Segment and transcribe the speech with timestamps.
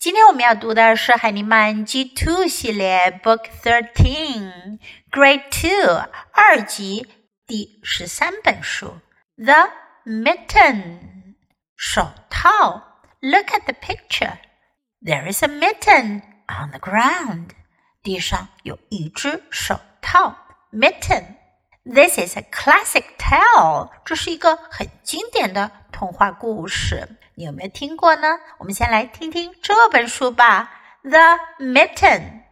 [0.00, 4.78] 今天我们要读的是海尼曼 G Two 系列 Book Thirteen
[5.10, 7.06] Grade Two 二级
[7.46, 9.00] 第十三本书
[9.36, 9.70] The
[10.04, 11.34] Mitten
[11.76, 13.00] 手套。
[13.20, 14.38] Look at the picture.
[15.00, 17.50] There is a mitten on the ground.
[18.02, 20.36] 地上有一只手套
[20.70, 23.90] mitten。This is a classic tale.
[24.04, 27.08] 这是一个很经典的童话故事。
[27.40, 28.28] 你有没有听过呢？
[28.58, 30.70] 我们先来听听这本书吧。
[31.02, 32.42] The Mitten.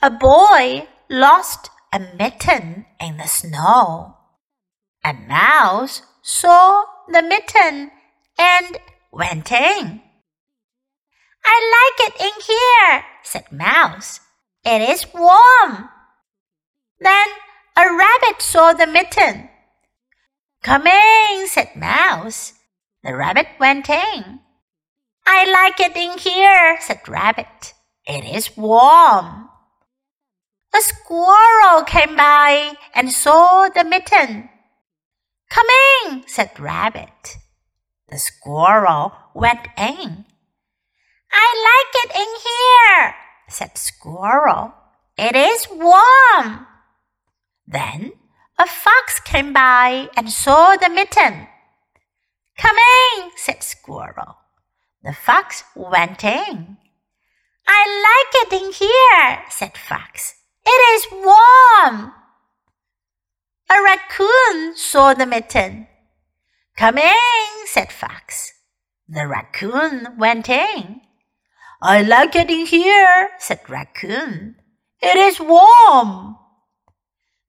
[0.00, 4.14] A boy lost a mitten in the snow.
[5.02, 7.90] A mouse saw the mitten
[8.36, 8.80] and
[9.10, 10.02] went in.
[11.42, 14.20] I like it in here, said Mouse.
[14.62, 15.88] It is warm.
[16.98, 17.28] Then
[17.76, 19.48] a rabbit saw the mitten.
[20.62, 22.52] Come in, said Mouse.
[23.05, 24.39] The rabbit went in.
[25.27, 27.75] I like it in here, said Rabbit.
[28.07, 29.47] It is warm.
[30.73, 34.49] A squirrel came by and saw the mitten.
[35.51, 35.67] Come
[36.07, 37.37] in, said Rabbit.
[38.09, 40.25] The squirrel went in.
[41.31, 43.15] I like it in here,
[43.49, 44.73] said Squirrel.
[45.15, 46.65] It is warm.
[47.67, 48.13] Then
[48.57, 51.47] a fox came by and saw the mitten.
[52.57, 54.37] Come in, said Squirrel.
[55.03, 56.77] The fox went in.
[57.67, 60.35] I like it in here, said Fox.
[60.65, 62.13] It is warm.
[63.69, 65.87] A raccoon saw the mitten.
[66.77, 68.53] Come in, said Fox.
[69.07, 71.01] The raccoon went in.
[71.81, 74.55] I like it in here, said Raccoon.
[75.01, 76.37] It is warm.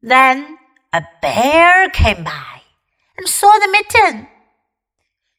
[0.03, 0.59] Then
[0.93, 2.61] a bear came by
[3.17, 4.29] and saw the mitten.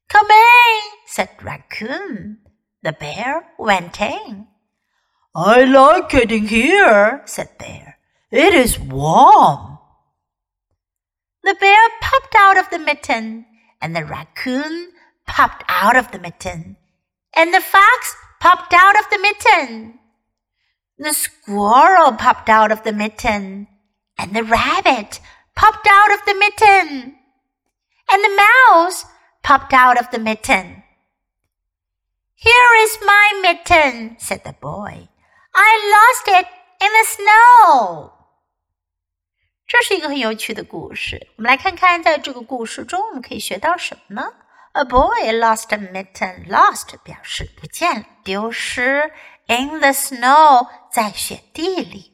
[0.10, 2.40] Come in, said Raccoon.
[2.84, 4.48] The bear went in.
[5.36, 7.98] I like it in here, said Bear.
[8.32, 9.78] It is warm.
[11.44, 13.46] The bear popped out of the mitten,
[13.82, 14.92] and the raccoon
[15.28, 16.78] popped out of the mitten,
[17.36, 20.00] and the fox popped out of the mitten.
[20.98, 23.68] The squirrel popped out of the mitten,
[24.18, 25.20] and the rabbit
[25.56, 27.16] popped out of the mitten,
[28.12, 29.06] and the mouse
[29.47, 30.83] popped out of the mitten.
[32.35, 35.09] Here is my mitten, said the boy.
[35.53, 36.47] I lost it
[36.81, 38.13] in the snow.
[39.67, 41.29] 这是一个很有趣的故事。
[41.37, 44.35] 我们来看看，在这个故事中，我们可以学到什么呢？
[44.73, 46.49] A boy lost a mitten.
[46.49, 49.13] Lost 表示不见了、丢失。
[49.47, 52.11] In the snow，在雪地里。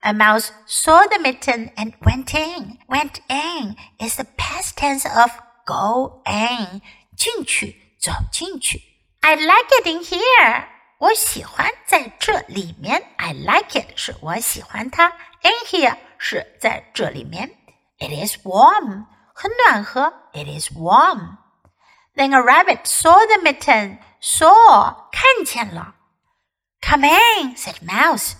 [0.00, 2.78] A mouse saw the mitten and went in.
[2.86, 5.32] Went in is the past tense of
[5.70, 6.80] go in，
[7.16, 8.80] 进去，走进去。
[9.20, 10.66] I like it in here，
[10.98, 13.02] 我喜欢在这里面。
[13.16, 15.08] I like it 是我喜欢它，
[15.42, 17.50] in here 是在这里面。
[17.98, 20.12] It is warm，很暖和。
[20.32, 23.98] It is warm。Then a rabbit saw the mitten.
[24.20, 25.94] Saw 看见了。
[26.80, 28.34] Come in, said Mouse.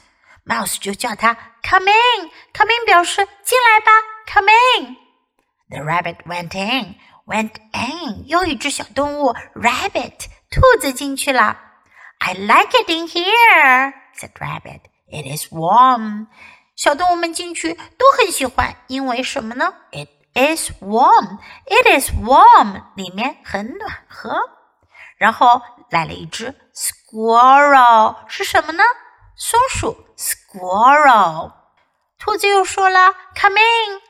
[0.45, 2.31] Mouse 就叫他 Come in.
[2.55, 3.91] Come in 表示进来吧。
[4.33, 4.97] Come in.
[5.69, 6.95] The rabbit went in.
[7.31, 8.27] Went in.
[8.29, 11.59] 又一只小动物 Rabbit 兔子进去了。
[12.19, 14.81] I like it in here, said Rabbit.
[15.09, 16.29] It is warm.
[16.77, 19.75] 小动物们进去都很喜欢，因为什么呢？
[19.91, 21.39] It is warm.
[21.65, 22.83] It is warm.
[22.95, 24.39] 里面很暖和。
[25.17, 28.83] 然后来了一只 squirrel，是什么呢？
[29.37, 31.53] 松鼠 squirrel。
[32.19, 34.01] 兔子又说了 come in，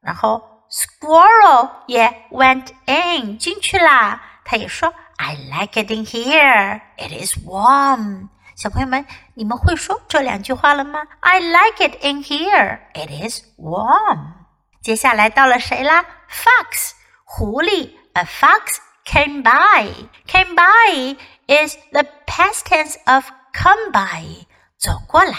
[0.00, 4.20] 然后 squirrel 也 went in 进去啦。
[4.44, 6.80] 他也说 I like it in here.
[6.96, 8.28] It is warm.
[8.54, 11.00] 小朋友们，你们会说这两句话了吗？
[11.20, 12.80] I like it in here.
[12.94, 14.34] It is warm.
[14.82, 16.04] 接下来到了谁啦？
[16.30, 16.92] Fox，
[17.24, 17.92] 狐狸。
[18.14, 19.92] A fox came by.
[20.26, 21.16] Came by
[21.46, 24.46] is the past tense of come by.
[24.76, 25.36] 走过来，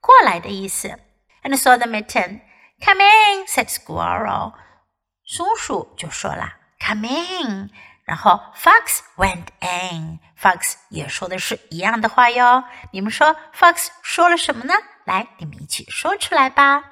[0.00, 0.88] 过来的意思。
[1.42, 2.40] And saw the mitten.
[2.84, 4.52] Come in, said squirrel.
[5.35, 7.71] 松鼠就说了，Come in.
[8.05, 10.19] 然后 fox went in.
[10.39, 12.63] Fox 也说的是一样的话哟。
[12.91, 14.75] 你们说 fox 说了什么呢？
[15.05, 16.83] 来，你们一起说出来吧。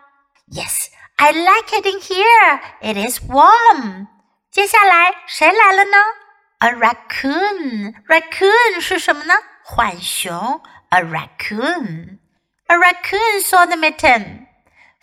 [0.51, 2.59] Yes, I like it in here.
[2.81, 4.07] It is warm.
[4.49, 5.97] 接下来谁来了呢
[6.61, 7.94] ？A raccoon.
[8.07, 9.35] Raccoon 是什么呢？
[9.65, 10.63] 浣熊。
[10.89, 12.17] A raccoon.
[12.65, 14.47] A raccoon saw the mitten.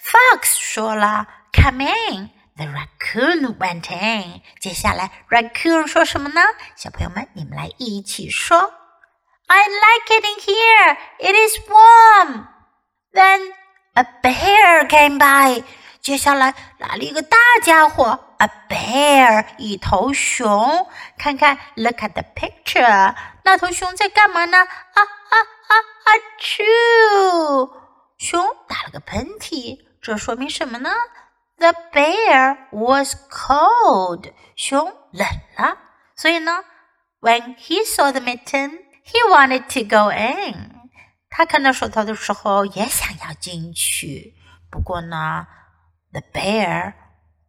[0.03, 2.31] Fox 说了，Come in.
[2.59, 4.43] The raccoon went in.
[4.59, 6.41] 接下来，raccoon 说什么呢？
[6.75, 8.75] 小朋友们，你们来一起说
[9.47, 10.97] I like it in here.
[11.21, 12.49] It is warm.
[13.13, 13.53] Then
[13.95, 15.63] a bear came by.
[16.01, 20.89] 接下来来了一个大家伙，a bear，一头熊。
[21.17, 23.15] 看看，look at the picture，
[23.45, 24.59] 那头熊在干嘛呢？
[24.59, 25.39] 啊啊
[25.69, 26.11] 啊啊！
[26.41, 27.71] 啾，
[28.19, 30.91] 熊打了个喷嚏，这说明什么呢
[31.58, 35.78] ？The bear was cold，熊冷了。
[36.16, 36.64] 所以呢，
[37.22, 40.72] when he saw the mitten，he wanted to go in。
[41.30, 44.36] 他看到手套的时候也想要进去，
[44.70, 45.48] 不过呢。
[46.12, 46.94] The bear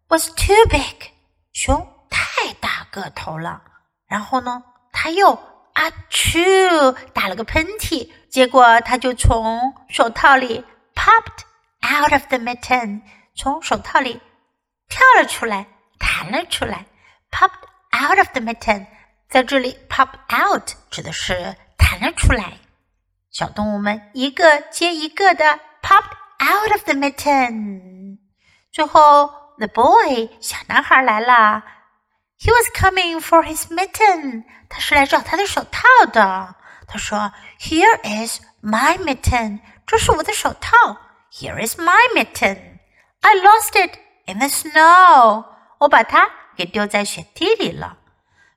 [0.08, 1.10] was too big.
[1.52, 3.62] 熊太大个头了。
[4.06, 5.32] 然后呢，他又
[5.74, 10.64] 啊啾打了个喷嚏，结果他就从手套里
[10.94, 11.44] popped
[11.82, 13.02] out of the mitten，
[13.35, 14.21] 从手套里
[14.87, 15.67] 跳了出来，
[15.97, 16.85] 弹了出来。
[17.31, 18.87] popped out of the mitten，
[19.29, 22.53] 在这里 pop out 指的是弹了出来。
[23.31, 28.17] 小动物们一个接一个的 popped out of the mitten。
[28.71, 29.27] 最后
[29.57, 31.63] ，the boy 小男孩来了。
[32.39, 34.45] He was coming for his mitten。
[34.69, 36.55] 他是来找他的手套的。
[36.87, 39.59] 他说：“Here is my mitten。
[39.85, 40.97] 这是我的手套。
[41.31, 42.78] Here is my mitten。
[43.20, 45.44] I lost it in the snow。
[45.78, 47.98] 我把它给丢在雪地里了。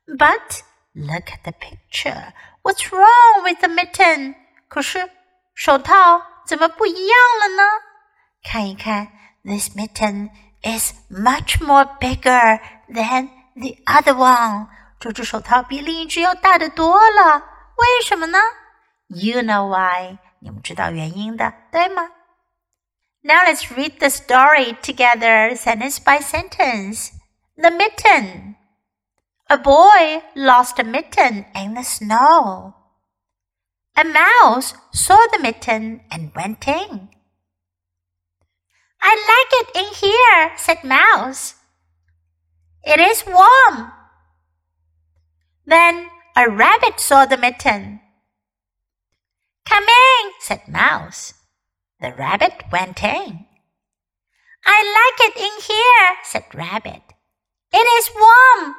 [0.05, 0.61] But
[0.93, 4.35] look at the picture。What's wrong with the mitten？
[4.67, 5.09] 可是
[5.53, 7.63] 手套怎么不一样了呢？
[8.43, 9.07] 看一看。”
[9.47, 10.29] This mitten
[10.61, 14.67] is much more bigger than the other one.
[14.99, 17.37] 这只手套比另一只要大得多了。
[17.77, 18.37] 为什么呢？
[19.07, 20.17] You know why？
[20.39, 22.09] 你们知道原因的，对吗
[23.24, 27.12] ？Now let's read the story together, sentence by sentence.
[27.56, 28.56] The mitten.
[29.48, 32.74] A boy lost a mitten in the snow.
[33.96, 37.10] A mouse saw the mitten and went in.
[39.02, 41.56] I like it in here, said Mouse.
[42.84, 43.92] It is warm.
[45.66, 48.00] Then a rabbit saw the mitten.
[49.66, 51.34] Come in, said Mouse.
[52.02, 53.46] The rabbit went in.
[54.66, 57.02] I like it in here, said Rabbit.
[57.72, 58.74] It is warm.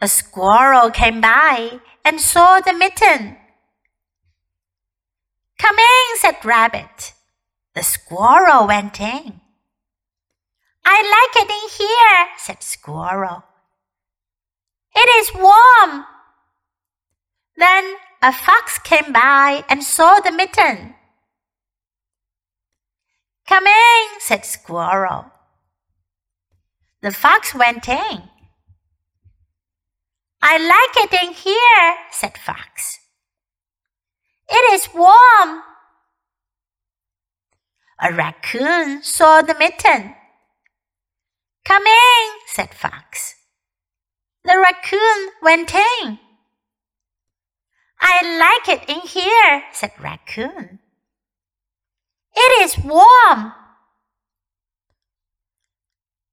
[0.00, 3.36] A squirrel came by and saw the mitten.
[5.58, 7.14] Come in, said Rabbit.
[7.74, 9.40] The squirrel went in.
[10.84, 13.44] I like it in here, said Squirrel.
[14.94, 16.04] It is warm.
[17.56, 20.94] Then a fox came by and saw the mitten.
[23.48, 25.26] Come in, said Squirrel.
[27.02, 28.22] The fox went in.
[30.40, 32.98] I like it in here, said Fox.
[34.48, 35.62] It is warm.
[38.00, 40.14] A raccoon saw the mitten.
[41.64, 43.34] Come in, said Fox.
[44.44, 46.18] The raccoon went in.
[48.02, 50.80] I like it in here, said Raccoon.
[52.34, 53.52] It is warm.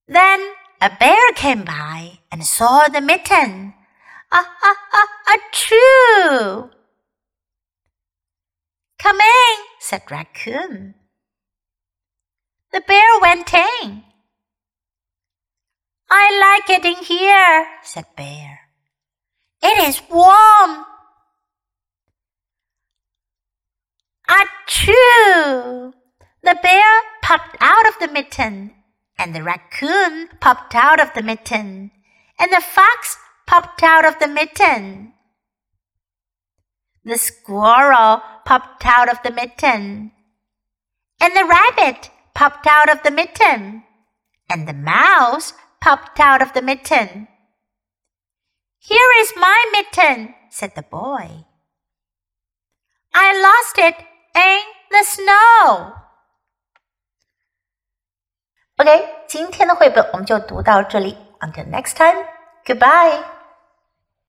[0.08, 3.76] Then a bear came by and saw the mitten.
[4.32, 6.72] Ah, ah, ah, ah, true.
[8.98, 10.96] Come in, said Raccoon.
[12.72, 14.04] The bear went in.
[16.10, 18.62] I like it in here, said Bear.
[19.62, 20.86] It is warm.
[24.30, 25.94] Achoo!
[26.44, 28.76] The bear popped out of the mitten,
[29.18, 31.92] and the raccoon popped out of the mitten,
[32.38, 33.18] and the fox
[33.48, 35.14] popped out of the mitten.
[37.04, 40.12] The squirrel popped out of the mitten,
[41.20, 43.84] and the rabbit popped out of the mitten,
[44.48, 47.28] and the mouse popped out of the mitten.
[48.78, 51.46] Here is my mitten, said the boy.
[53.14, 54.06] I lost it
[54.39, 55.93] in the snow.
[58.77, 61.17] OK，今天的绘本我们就读到这里。
[61.41, 62.27] Until next time,
[62.65, 63.38] goodbye.